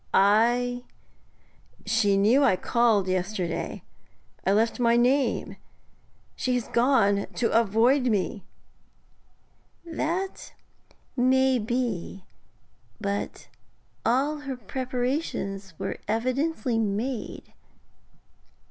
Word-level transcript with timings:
'She 1.85 2.17
knew 2.17 2.43
I 2.43 2.55
called 2.55 3.07
yesterday; 3.07 3.83
I 4.43 4.51
left 4.51 4.79
my 4.79 4.97
name. 4.97 5.57
She 6.35 6.55
has 6.55 6.67
gone 6.69 7.27
to 7.35 7.51
avoid 7.51 8.05
me.' 8.07 8.43
'That 9.85 10.55
may 11.15 11.59
be. 11.59 12.25
But 12.99 13.47
all 14.03 14.37
her 14.39 14.57
preparations 14.57 15.75
were 15.77 15.99
evidently 16.07 16.79
made.' 16.79 17.53